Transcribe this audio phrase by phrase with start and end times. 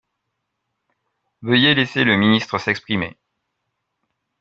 [1.43, 3.19] Veuillez laisser le ministre s’exprimer.